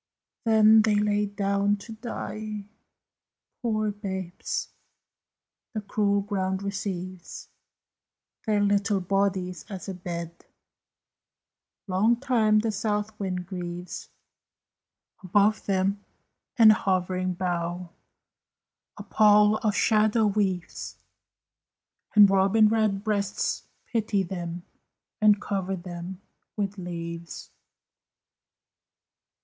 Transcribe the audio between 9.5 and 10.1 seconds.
as a